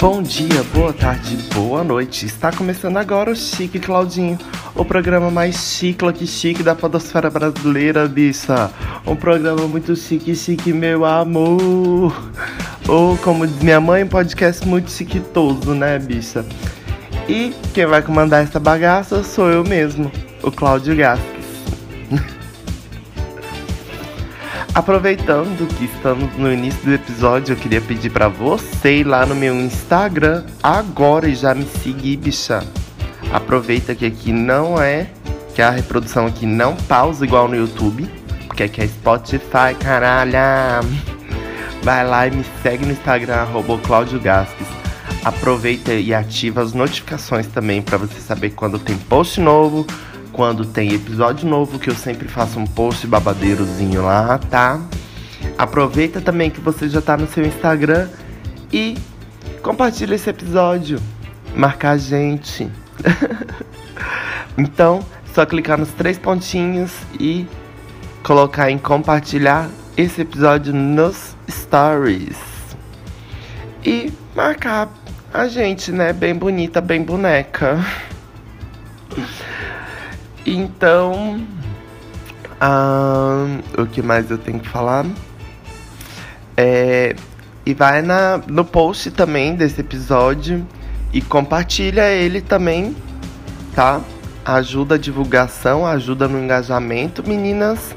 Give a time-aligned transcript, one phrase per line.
[0.00, 2.24] Bom dia, boa tarde, boa noite.
[2.24, 4.38] Está começando agora o Chique Claudinho,
[4.76, 8.70] o programa mais chique que chique da podosfera brasileira, bicha.
[9.04, 12.14] Um programa muito chique, chique, meu amor.
[12.86, 16.46] Ou como minha mãe, um podcast muito chiquitoso, né, bicha?
[17.28, 20.12] E quem vai comandar essa bagaça sou eu mesmo,
[20.44, 21.28] o Cláudio Gasques.
[24.74, 29.34] Aproveitando que estamos no início do episódio, eu queria pedir para você ir lá no
[29.34, 32.62] meu Instagram agora e já me seguir, bicha.
[33.32, 35.08] Aproveita que aqui não é,
[35.54, 38.08] que a reprodução aqui não pausa igual no YouTube,
[38.46, 40.88] porque aqui é Spotify, caralho.
[41.82, 43.46] Vai lá e me segue no Instagram,
[44.22, 44.66] Gasques.
[45.24, 49.86] Aproveita e ativa as notificações também para você saber quando tem post novo,
[50.38, 54.80] quando tem episódio novo, que eu sempre faço um post babadeirozinho lá, tá?
[55.58, 58.08] Aproveita também que você já tá no seu Instagram
[58.72, 58.96] e
[59.64, 61.00] compartilha esse episódio.
[61.56, 62.70] Marcar a gente.
[64.56, 65.00] então,
[65.34, 67.44] só clicar nos três pontinhos e
[68.22, 72.38] colocar em compartilhar esse episódio nos stories.
[73.84, 74.88] E marcar
[75.34, 76.12] a gente, né?
[76.12, 77.84] Bem bonita, bem boneca.
[80.50, 81.46] Então,
[83.76, 85.04] o que mais eu tenho que falar?
[86.56, 87.14] É,
[87.66, 90.66] e vai na, no post também desse episódio
[91.12, 92.96] e compartilha ele também,
[93.74, 94.00] tá?
[94.42, 97.94] Ajuda a divulgação, ajuda no engajamento, meninas.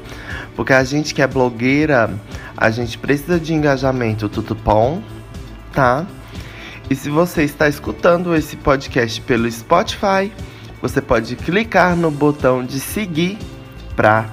[0.54, 2.10] Porque a gente que é blogueira,
[2.54, 5.02] a gente precisa de engajamento, tudo bom?
[5.72, 6.06] Tá?
[6.90, 10.30] E se você está escutando esse podcast pelo Spotify,
[10.82, 13.38] você pode clicar no botão de seguir
[13.94, 14.28] para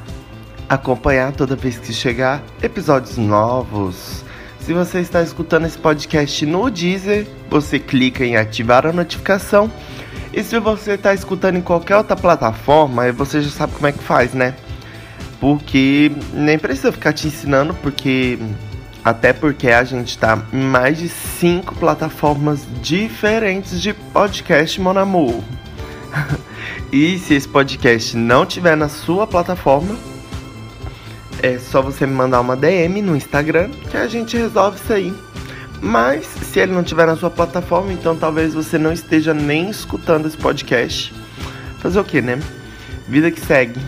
[0.67, 4.25] acompanhar toda vez que chegar episódios novos.
[4.59, 9.71] Se você está escutando esse podcast no Deezer, você clica em ativar a notificação.
[10.33, 14.03] E se você está escutando em qualquer outra plataforma, você já sabe como é que
[14.03, 14.55] faz, né?
[15.39, 18.37] Porque nem precisa ficar te ensinando, porque
[19.03, 25.41] até porque a gente está em mais de cinco plataformas diferentes de podcast, mon amour.
[26.91, 29.95] e se esse podcast não tiver na sua plataforma,
[31.41, 35.13] é só você me mandar uma DM no Instagram que a gente resolve isso aí.
[35.81, 40.27] Mas se ele não tiver na sua plataforma, então talvez você não esteja nem escutando
[40.27, 41.13] esse podcast.
[41.79, 42.39] Fazer o que, né?
[43.07, 43.79] Vida que segue.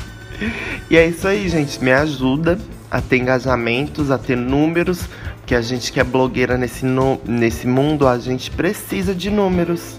[0.90, 1.82] e é isso aí, gente.
[1.82, 2.58] Me ajuda
[2.90, 5.08] a ter engajamentos, a ter números.
[5.38, 9.98] Porque a gente que é blogueira nesse, no, nesse mundo, a gente precisa de números,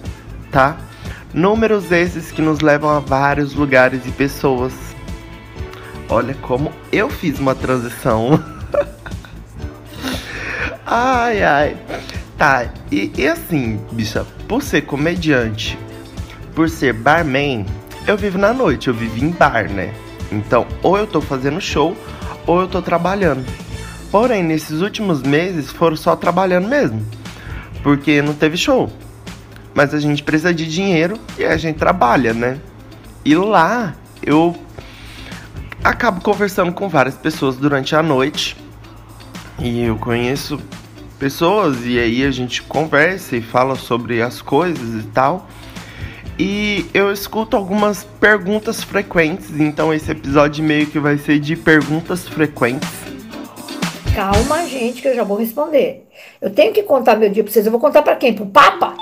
[0.51, 0.77] tá?
[1.33, 4.71] Números esses que nos levam a vários lugares e pessoas.
[6.07, 8.39] Olha como eu fiz uma transição.
[10.85, 11.77] ai, ai.
[12.37, 15.77] Tá, e, e assim, bicha, por ser comediante,
[16.53, 17.65] por ser barman,
[18.05, 19.91] eu vivo na noite, eu vivo em bar, né?
[20.31, 21.97] Então, ou eu tô fazendo show,
[22.45, 23.43] ou eu tô trabalhando.
[24.11, 27.03] Porém, nesses últimos meses foram só trabalhando mesmo.
[27.81, 28.91] Porque não teve show
[29.73, 32.59] mas a gente precisa de dinheiro e a gente trabalha, né?
[33.25, 34.55] E lá eu
[35.83, 38.55] acabo conversando com várias pessoas durante a noite
[39.59, 40.59] e eu conheço
[41.19, 45.47] pessoas e aí a gente conversa e fala sobre as coisas e tal.
[46.37, 52.27] E eu escuto algumas perguntas frequentes, então esse episódio meio que vai ser de perguntas
[52.27, 52.89] frequentes.
[54.15, 56.07] Calma, gente, que eu já vou responder.
[56.41, 57.65] Eu tenho que contar meu dia pra vocês.
[57.65, 58.33] Eu vou contar para quem?
[58.33, 58.95] Pro Papa?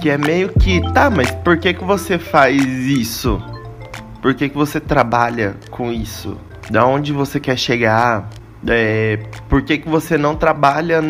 [0.00, 3.40] Que é meio que, tá, mas por que que você faz isso?
[4.22, 6.38] Por que que você trabalha com isso?
[6.70, 8.30] Da onde você quer chegar?
[8.66, 9.18] É,
[9.48, 11.02] por que que você não trabalha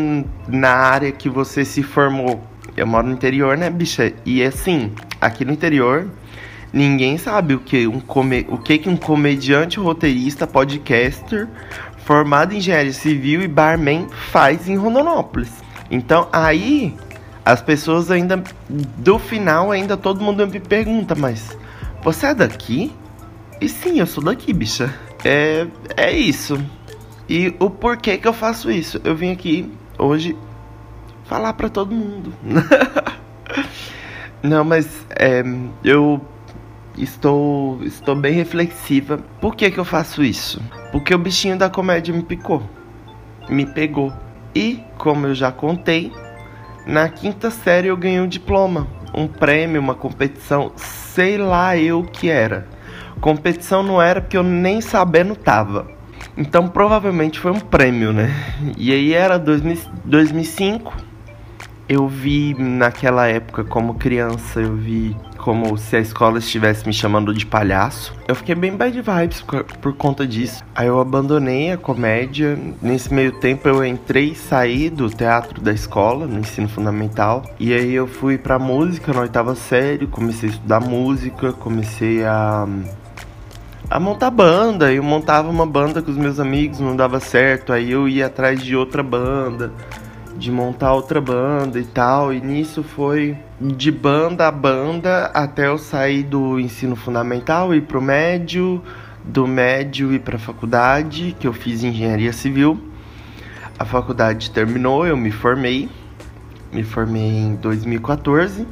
[0.48, 2.42] na área que você se formou?
[2.76, 4.12] Eu moro no interior, né, bicha?
[4.24, 6.08] E assim, aqui no interior,
[6.72, 11.48] ninguém sabe o que um, come, o que que um comediante, roteirista, podcaster,
[12.04, 15.50] formado em engenharia civil e barman faz em Rondonópolis.
[15.90, 16.96] Então, aí
[17.44, 21.56] as pessoas ainda do final ainda todo mundo me pergunta, mas
[22.02, 22.92] você é daqui?
[23.60, 24.94] E sim, eu sou daqui, bicha.
[25.24, 25.66] É
[25.96, 26.58] é isso.
[27.28, 29.00] E o porquê que eu faço isso?
[29.04, 30.36] Eu vim aqui hoje
[31.24, 32.32] falar para todo mundo.
[34.42, 35.42] Não, mas é,
[35.84, 36.20] eu
[36.96, 39.18] estou estou bem reflexiva.
[39.40, 40.60] Por que que eu faço isso?
[40.90, 42.62] Porque o bichinho da comédia me picou.
[43.48, 44.12] Me pegou.
[44.54, 46.12] E, como eu já contei,
[46.90, 48.88] na quinta série eu ganhei um diploma.
[49.14, 52.68] um prêmio, uma competição, sei lá eu o que era.
[53.20, 55.88] Competição não era porque eu nem sabendo tava.
[56.36, 58.32] Então provavelmente foi um prêmio, né?
[58.76, 60.96] E aí era 2000, 2005.
[61.88, 67.34] Eu vi naquela época como criança, eu vi como se a escola estivesse me chamando
[67.34, 68.14] de palhaço.
[68.28, 70.62] Eu fiquei bem bad vibes por, por, conta disso.
[70.74, 72.58] Aí eu abandonei a comédia.
[72.80, 77.44] Nesse meio tempo eu entrei e saí do teatro da escola, no ensino fundamental.
[77.58, 82.66] E aí eu fui pra música na oitava série, comecei a estudar música, comecei a
[83.90, 84.92] a montar banda.
[84.92, 87.72] Eu montava uma banda com os meus amigos, não dava certo.
[87.72, 89.72] Aí eu ia atrás de outra banda,
[90.36, 92.32] de montar outra banda e tal.
[92.32, 98.00] E nisso foi de banda a banda até eu sair do ensino fundamental e pro
[98.00, 98.82] médio,
[99.24, 102.80] do médio ir para faculdade, que eu fiz engenharia civil.
[103.78, 105.88] A faculdade terminou, eu me formei.
[106.72, 108.66] Me formei em 2014.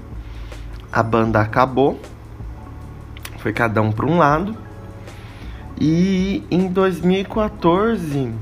[0.93, 2.01] A banda acabou.
[3.39, 4.57] Foi cada um para um lado.
[5.81, 8.33] E em 2014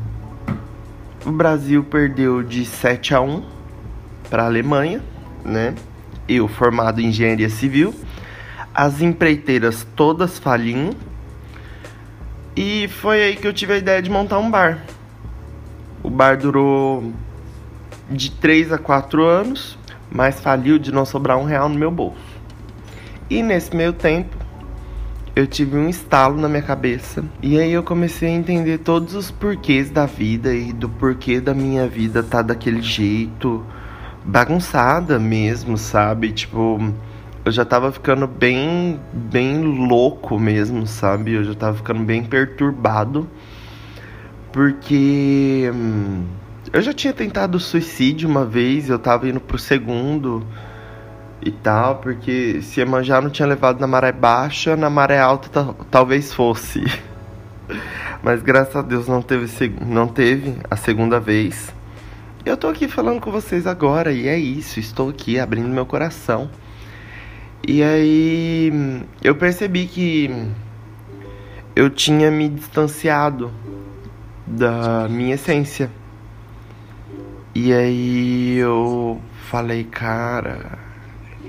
[1.26, 3.43] o Brasil perdeu de 7 a 1
[4.31, 5.02] para a Alemanha,
[5.44, 5.75] né?
[6.28, 7.93] eu formado em engenharia civil,
[8.73, 10.90] as empreiteiras todas faliam.
[12.55, 14.84] E foi aí que eu tive a ideia de montar um bar.
[16.00, 17.12] O bar durou
[18.08, 19.76] de 3 a 4 anos,
[20.08, 22.37] mas faliu de não sobrar um real no meu bolso.
[23.29, 24.37] E nesse meio tempo,
[25.36, 27.22] eu tive um estalo na minha cabeça.
[27.42, 31.52] E aí eu comecei a entender todos os porquês da vida e do porquê da
[31.52, 33.62] minha vida tá daquele jeito
[34.24, 36.32] bagunçada mesmo, sabe?
[36.32, 36.80] Tipo,
[37.44, 41.34] eu já tava ficando bem, bem louco mesmo, sabe?
[41.34, 43.28] Eu já tava ficando bem perturbado.
[44.50, 46.24] Porque hum,
[46.72, 50.46] eu já tinha tentado suicídio uma vez, eu tava indo pro segundo
[51.42, 56.32] e tal, porque se Iemanjá não tinha levado na maré baixa, na maré alta talvez
[56.32, 56.84] fosse.
[58.22, 61.72] Mas graças a Deus não teve, não teve a segunda vez.
[62.44, 66.48] Eu tô aqui falando com vocês agora e é isso, estou aqui abrindo meu coração.
[67.66, 68.72] E aí
[69.22, 70.30] eu percebi que
[71.74, 73.52] eu tinha me distanciado
[74.46, 75.90] da minha essência.
[77.54, 80.85] E aí eu falei, cara,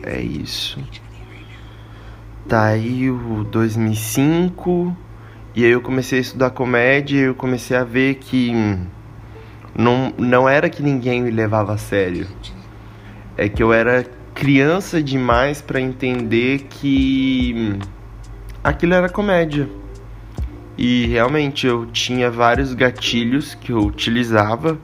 [0.03, 0.79] é isso.
[2.47, 4.95] Tá aí o 2005
[5.55, 8.51] e aí eu comecei a estudar comédia e eu comecei a ver que
[9.75, 12.27] não, não era que ninguém me levava a sério.
[13.35, 17.77] É que eu era criança demais para entender que
[18.63, 19.67] aquilo era comédia.
[20.77, 24.77] E realmente eu tinha vários gatilhos que eu utilizava.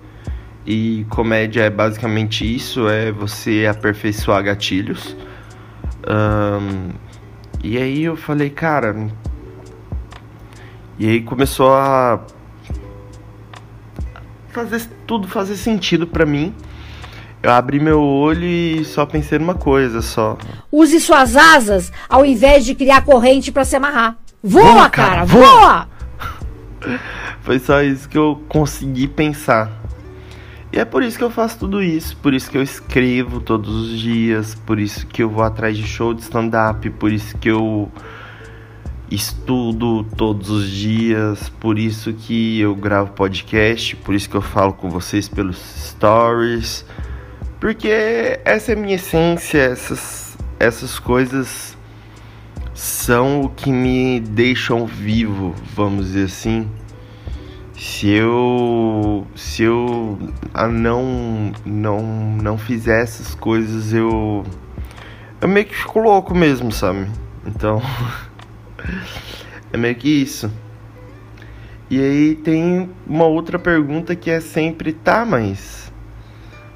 [0.65, 5.15] E comédia é basicamente isso, é você aperfeiçoar gatilhos.
[6.07, 6.91] Um,
[7.63, 9.09] e aí eu falei, cara.
[10.97, 12.21] E aí começou a
[14.53, 16.53] fazer tudo fazer sentido para mim.
[17.41, 20.37] Eu abri meu olho e só pensei numa coisa só.
[20.71, 24.17] Use suas asas ao invés de criar corrente para se amarrar.
[24.41, 25.87] Voa, voa cara, voa!
[26.81, 26.99] voa!
[27.43, 29.82] Foi só isso que eu consegui pensar.
[30.73, 33.75] E é por isso que eu faço tudo isso, por isso que eu escrevo todos
[33.75, 37.47] os dias, por isso que eu vou atrás de show de stand-up, por isso que
[37.47, 37.91] eu
[39.11, 44.73] estudo todos os dias, por isso que eu gravo podcast, por isso que eu falo
[44.73, 46.83] com vocês pelos stories,
[47.59, 51.77] porque essa é a minha essência, essas, essas coisas
[52.73, 56.67] são o que me deixam vivo, vamos dizer assim.
[57.85, 60.17] Se eu se eu
[60.71, 62.01] não não
[62.41, 64.45] não fizer essas coisas, eu
[65.41, 67.11] eu meio que fico louco mesmo, sabe?
[67.45, 67.81] Então
[69.73, 70.49] É meio que isso.
[71.89, 75.91] E aí tem uma outra pergunta que é sempre, tá, mas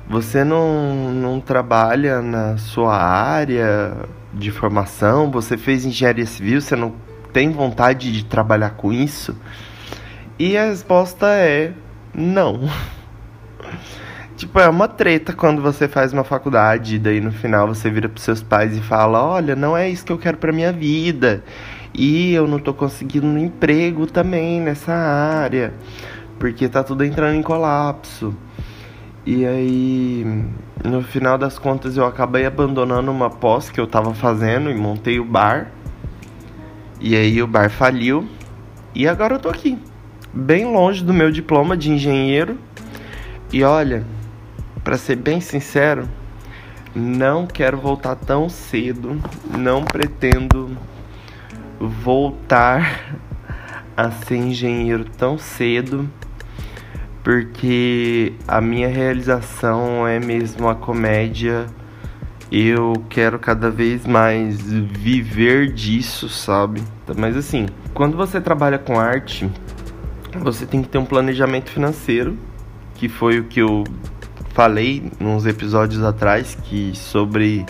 [0.10, 3.96] você não, não trabalha na sua área
[4.34, 5.32] de formação?
[5.32, 6.60] Você fez engenharia civil?
[6.60, 6.94] Você não
[7.32, 9.34] tem vontade de trabalhar com isso?
[10.40, 11.74] E a resposta é
[12.14, 12.70] não.
[14.38, 18.08] Tipo, é uma treta quando você faz uma faculdade e daí no final você vira
[18.08, 21.44] pros seus pais e fala: Olha, não é isso que eu quero pra minha vida.
[21.92, 25.74] E eu não tô conseguindo um emprego também nessa área,
[26.38, 28.36] porque tá tudo entrando em colapso.
[29.26, 30.46] E aí,
[30.86, 35.20] no final das contas, eu acabei abandonando uma pós que eu tava fazendo e montei
[35.20, 35.72] o bar.
[37.02, 38.28] E aí o bar faliu.
[38.94, 39.80] E agora eu tô aqui,
[40.38, 42.58] bem longe do meu diploma de engenheiro.
[43.52, 44.06] E olha,
[44.84, 46.08] para ser bem sincero,
[46.96, 49.20] não quero voltar tão cedo,
[49.58, 50.78] não pretendo
[51.80, 53.16] voltar
[53.96, 56.10] a ser engenheiro tão cedo,
[57.24, 61.66] porque a minha realização é mesmo a comédia.
[62.50, 66.82] Eu quero cada vez mais viver disso, sabe?
[67.18, 69.50] Mas assim, quando você trabalha com arte,
[70.44, 72.38] você tem que ter um planejamento financeiro,
[72.96, 73.84] que foi o que eu
[74.54, 77.66] falei nos episódios atrás que sobre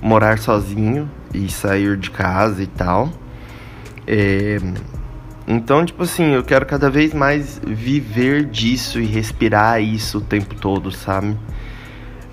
[0.00, 3.10] morar sozinho e sair de casa e tal.
[4.06, 4.58] É,
[5.46, 10.54] então, tipo assim, eu quero cada vez mais viver disso e respirar isso o tempo
[10.54, 11.36] todo, sabe?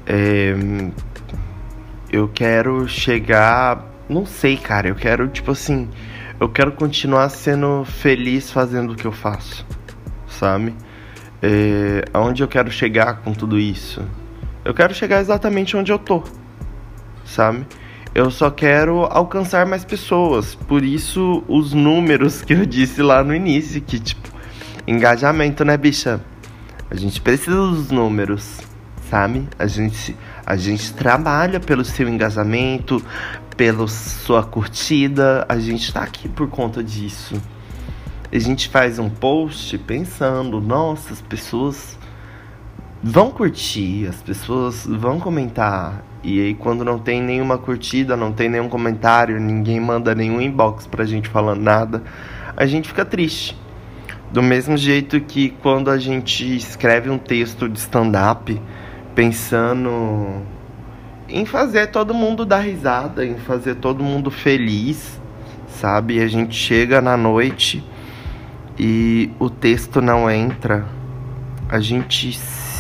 [0.06, 0.54] É,
[2.12, 3.86] eu quero chegar.
[4.08, 4.90] Não sei, cara.
[4.90, 5.90] Eu quero, tipo assim.
[6.40, 9.66] Eu quero continuar sendo feliz fazendo o que eu faço,
[10.28, 10.74] sabe?
[11.42, 14.02] é, aonde eu quero chegar com tudo isso?
[14.64, 16.24] Eu quero chegar exatamente onde eu tô,
[17.24, 17.68] sabe?
[18.16, 20.56] Eu só quero alcançar mais pessoas.
[20.56, 24.28] Por isso, os números que eu disse lá no início, que tipo,
[24.88, 26.20] engajamento, né, bicha?
[26.90, 28.60] A gente precisa dos números,
[29.10, 29.48] sabe?
[29.60, 30.16] A gente,
[30.46, 33.04] a gente trabalha pelo seu engajamento,
[33.58, 35.46] pela sua curtida.
[35.50, 37.42] A gente tá aqui por conta disso
[38.38, 41.98] a gente faz um post pensando, nossa, as pessoas
[43.02, 46.04] vão curtir, as pessoas vão comentar.
[46.24, 50.88] E aí quando não tem nenhuma curtida, não tem nenhum comentário, ninguém manda nenhum inbox
[50.88, 52.04] pra gente falando nada,
[52.58, 53.58] a gente fica triste.
[54.32, 58.60] Do mesmo jeito que quando a gente escreve um texto de stand-up
[59.16, 60.44] pensando
[61.28, 65.20] em fazer todo mundo dar risada, em fazer todo mundo feliz,
[65.68, 66.22] sabe?
[66.22, 67.84] A gente chega na noite
[68.78, 70.86] e o texto não entra,
[71.70, 72.34] a gente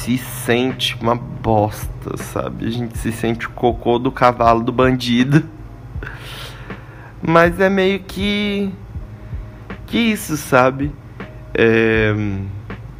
[0.05, 2.67] se sente uma bosta, sabe?
[2.67, 5.43] A gente se sente o cocô do cavalo do bandido.
[7.21, 8.71] Mas é meio que.
[9.87, 10.91] que isso, sabe?
[11.53, 12.13] É.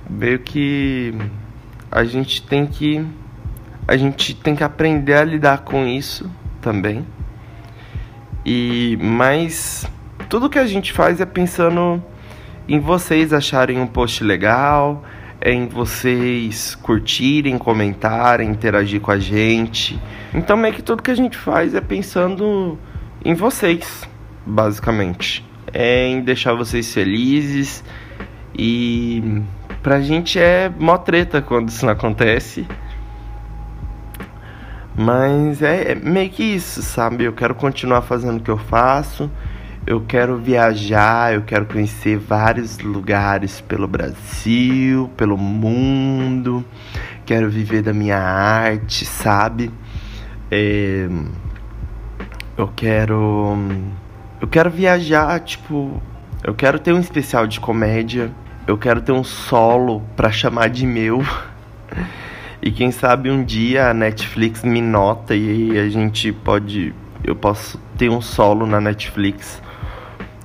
[0.09, 1.13] meio que.
[1.91, 3.05] A gente tem que.
[3.87, 6.29] A gente tem que aprender a lidar com isso
[6.61, 7.05] também.
[8.45, 8.97] E.
[9.01, 9.89] Mas.
[10.29, 12.03] Tudo que a gente faz é pensando
[12.67, 15.03] em vocês acharem um post legal,
[15.41, 19.99] em vocês curtirem, comentarem, interagir com a gente.
[20.33, 22.77] Então meio que tudo que a gente faz é pensando
[23.23, 24.07] em vocês,
[24.45, 25.45] basicamente.
[25.71, 27.83] É em deixar vocês felizes
[28.57, 29.43] e
[29.83, 32.65] pra gente é mó treta quando isso não acontece.
[34.97, 37.25] Mas é, é meio que isso, sabe?
[37.25, 39.29] Eu quero continuar fazendo o que eu faço.
[39.85, 46.65] Eu quero viajar, eu quero conhecer vários lugares pelo Brasil, pelo mundo.
[47.25, 49.69] Quero viver da minha arte, sabe?
[50.49, 51.07] É,
[52.57, 53.57] eu quero.
[54.39, 56.01] Eu quero viajar, tipo.
[56.43, 58.31] Eu quero ter um especial de comédia.
[58.65, 61.21] Eu quero ter um solo pra chamar de meu.
[62.65, 66.95] E quem sabe um dia a Netflix me nota e a gente pode.
[67.24, 69.62] Eu posso ter um solo na Netflix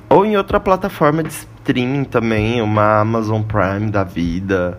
[0.07, 4.79] ou em outra plataforma de streaming também, uma Amazon Prime da vida.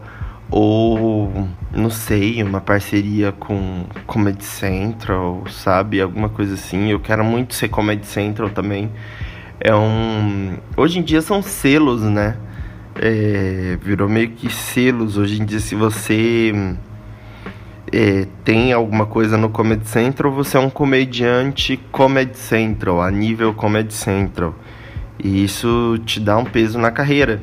[0.51, 5.99] Ou, não sei, uma parceria com Comedy Central, sabe?
[5.99, 6.91] Alguma coisa assim.
[6.91, 8.91] Eu quero muito ser Comedy Central também.
[9.59, 10.57] É um.
[10.77, 12.37] Hoje em dia são selos, né?
[12.95, 15.17] É, virou meio que selos.
[15.17, 16.75] Hoje em dia, se você
[17.91, 23.53] é, tem alguma coisa no Comedy Central, você é um comediante Comedy Central, a nível
[23.53, 24.55] Comedy Central.
[25.21, 27.41] E isso te dá um peso na carreira.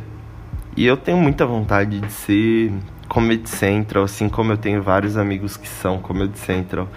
[0.74, 2.72] E eu tenho muita vontade de ser
[3.08, 6.88] Comedy Central, assim como eu tenho vários amigos que são Comedy Central.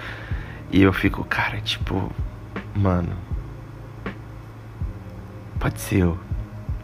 [0.72, 2.10] E eu fico, cara, tipo,
[2.74, 3.12] mano,
[5.60, 6.18] pode ser eu.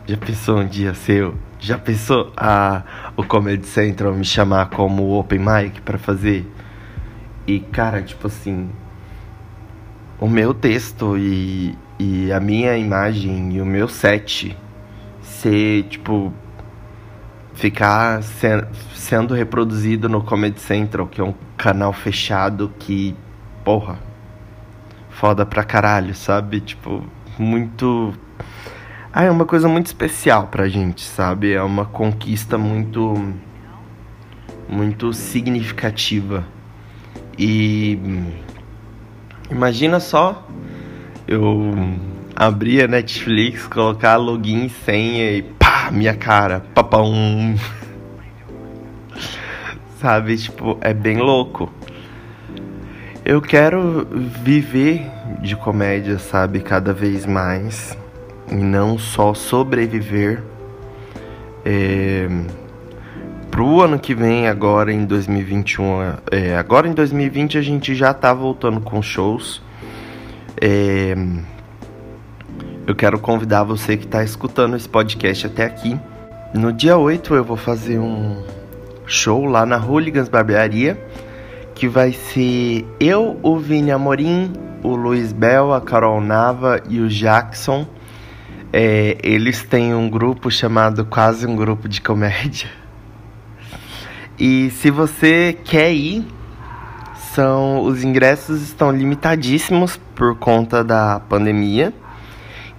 [0.06, 1.36] Já pensou um dia ser eu?
[1.60, 2.84] Já pensou a
[3.16, 6.46] o Comedy Central me chamar como open mic para fazer?
[7.48, 8.70] E cara, tipo assim,
[10.20, 14.58] o meu texto e, e a minha imagem e o meu set
[15.22, 16.34] ser, tipo,
[17.54, 18.48] ficar se,
[18.94, 23.16] sendo reproduzido no Comedy Central, que é um canal fechado que,
[23.64, 23.98] porra,
[25.10, 26.60] foda pra caralho, sabe?
[26.60, 27.04] Tipo,
[27.40, 28.14] muito.
[29.12, 31.54] Ah, é uma coisa muito especial pra gente, sabe?
[31.54, 33.34] É uma conquista muito.
[34.68, 36.57] muito significativa.
[37.38, 38.00] E.
[39.50, 40.46] Imagina só
[41.28, 41.74] eu
[42.36, 47.56] abrir a Netflix, colocar login, senha e pá, minha cara, papão.
[50.00, 51.72] Sabe, tipo, é bem louco.
[53.26, 54.08] Eu quero
[54.44, 55.06] viver
[55.42, 57.98] de comédia, sabe, cada vez mais.
[58.50, 60.44] E não só sobreviver.
[61.66, 62.30] É,
[63.58, 65.84] pro ano que vem, agora em 2021.
[66.30, 69.64] É, agora em 2020 a gente já tá voltando com shows.
[70.62, 71.16] É,
[72.86, 76.00] eu quero convidar você que está escutando esse podcast até aqui.
[76.54, 78.44] No dia 8 eu vou fazer um
[79.08, 80.96] show lá na Hooligans Barbearia,
[81.74, 87.10] que vai ser eu, o Vini Amorim, o Luiz Bel, a Carol Nava e o
[87.10, 87.88] Jackson.
[88.72, 92.70] É, eles têm um grupo chamado Quase um Grupo de Comédia.
[94.40, 96.24] E se você quer ir,
[97.34, 101.94] são os ingressos estão limitadíssimos por conta da pandemia.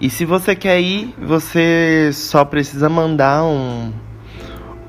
[0.00, 3.92] E se você quer ir, você só precisa mandar um,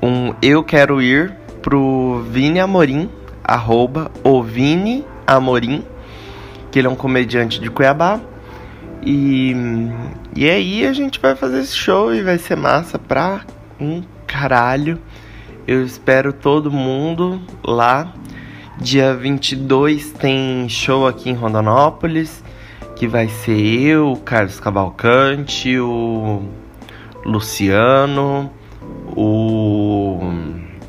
[0.00, 3.10] um eu quero ir pro Vini Amorim,
[3.42, 5.84] arroba o Vini Amorim,
[6.70, 8.20] que ele é um comediante de Cuiabá.
[9.02, 9.54] E,
[10.36, 13.40] e aí a gente vai fazer esse show e vai ser massa pra
[13.80, 15.00] um caralho.
[15.70, 18.12] Eu espero todo mundo lá.
[18.80, 22.42] Dia 22 tem show aqui em Rondonópolis
[22.96, 26.42] que vai ser eu, o Carlos Cavalcante, o
[27.24, 28.50] Luciano,
[29.16, 30.18] o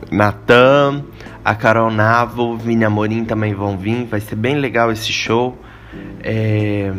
[0.09, 1.03] Natan,
[1.45, 4.05] a Carol Navo, o Vini Amorim também vão vir.
[4.05, 5.55] Vai ser bem legal esse show.
[6.23, 6.91] É,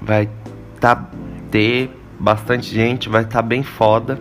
[0.00, 0.30] vai
[0.78, 1.10] tá,
[1.50, 4.20] ter bastante gente, vai estar tá bem foda.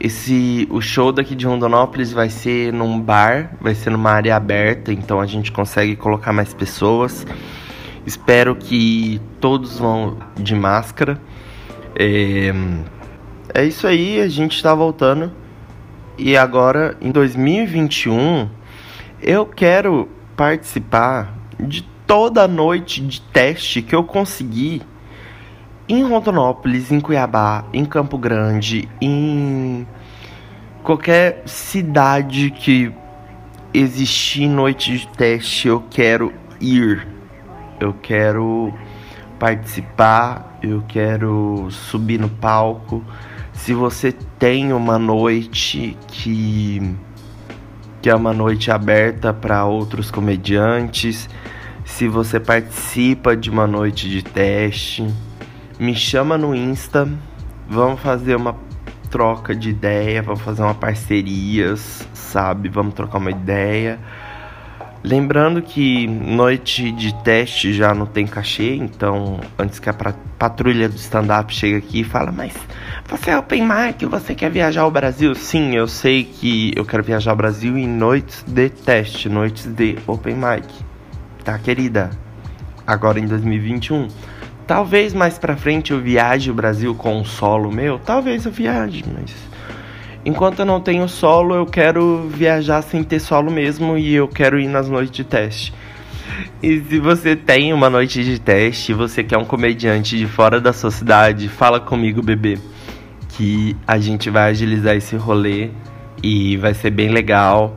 [0.00, 4.92] Esse, o show daqui de Rondonópolis vai ser num bar, vai ser numa área aberta,
[4.92, 7.26] então a gente consegue colocar mais pessoas.
[8.06, 11.20] Espero que todos vão de máscara.
[11.98, 12.52] É,
[13.52, 15.32] é isso aí, a gente está voltando.
[16.16, 18.48] E agora, em 2021,
[19.20, 24.80] eu quero participar de toda a noite de teste que eu consegui
[25.88, 29.86] em Rondonópolis, em Cuiabá, em Campo Grande, em
[30.82, 32.92] qualquer cidade que
[33.72, 37.18] existir noite de teste, eu quero ir
[37.80, 38.74] eu quero
[39.38, 43.04] participar, eu quero subir no palco.
[43.52, 46.96] Se você tem uma noite que
[48.00, 51.28] que é uma noite aberta para outros comediantes,
[51.84, 55.04] se você participa de uma noite de teste,
[55.78, 57.08] me chama no Insta,
[57.68, 58.56] vamos fazer uma
[59.10, 61.74] troca de ideia, vamos fazer uma parceria,
[62.12, 62.68] sabe?
[62.68, 63.98] Vamos trocar uma ideia.
[65.02, 70.96] Lembrando que noite de teste já não tem cachê, então antes que a patrulha do
[70.96, 72.52] stand-up chegue aqui e fala, mas
[73.08, 75.34] você é open mic, você quer viajar ao Brasil?
[75.36, 79.96] Sim, eu sei que eu quero viajar ao Brasil em noites de teste, noites de
[80.06, 80.66] open mic.
[81.44, 82.10] Tá, querida?
[82.84, 84.08] Agora em 2021.
[84.68, 89.02] Talvez mais pra frente eu viaje o Brasil com um solo meu, talvez eu viaje,
[89.12, 89.34] mas
[90.24, 94.60] Enquanto eu não tenho solo, eu quero viajar sem ter solo mesmo e eu quero
[94.60, 95.72] ir nas noites de teste.
[96.62, 100.72] E se você tem uma noite de teste, você quer um comediante de fora da
[100.72, 102.58] sua cidade, fala comigo, bebê,
[103.30, 105.70] que a gente vai agilizar esse rolê
[106.22, 107.74] e vai ser bem legal.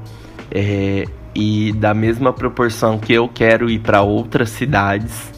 [0.51, 5.31] É, e da mesma proporção que eu quero ir para outras cidades,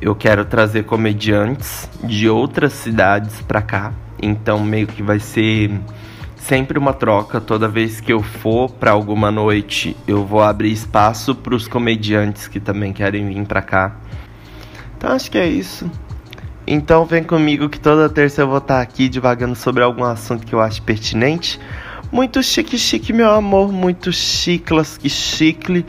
[0.00, 3.92] eu quero trazer comediantes de outras cidades para cá.
[4.20, 5.70] Então meio que vai ser
[6.36, 7.40] sempre uma troca.
[7.40, 12.46] Toda vez que eu for para alguma noite, eu vou abrir espaço para os comediantes
[12.48, 13.96] que também querem vir para cá.
[14.96, 15.90] Então acho que é isso.
[16.66, 20.44] Então vem comigo que toda terça eu vou estar tá aqui divagando sobre algum assunto
[20.44, 21.60] que eu acho pertinente.
[22.10, 23.72] Muito chique, chique, meu amor.
[23.72, 25.84] Muito chiclas, que chicle.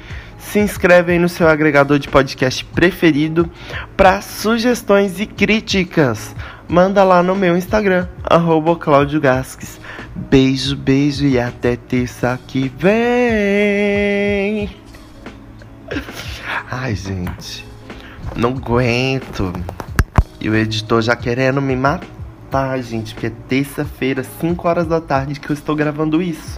[0.51, 3.51] Se inscreve aí no seu agregador de podcast preferido
[3.97, 6.33] para sugestões e críticas.
[6.69, 9.77] Manda lá no meu Instagram, arroba Claudio Gasques.
[10.15, 14.69] Beijo, beijo e até terça que vem.
[16.71, 17.67] Ai, gente,
[18.33, 19.51] não aguento.
[20.39, 25.41] E o editor já querendo me matar, gente, porque é terça-feira, 5 horas da tarde
[25.41, 26.57] que eu estou gravando isso.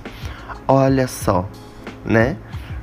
[0.68, 1.50] Olha só,
[2.06, 2.38] né?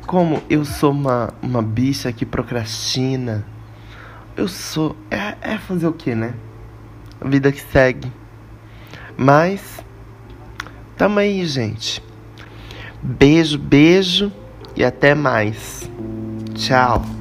[0.07, 3.45] Como eu sou uma, uma bicha que procrastina.
[4.37, 4.97] Eu sou.
[5.11, 6.35] É, é fazer o que, né?
[7.21, 8.11] A vida que segue.
[9.17, 9.85] Mas
[10.97, 12.03] Tamo aí, gente.
[13.03, 14.33] Beijo, beijo
[14.75, 15.91] e até mais.
[16.55, 17.16] Tchau.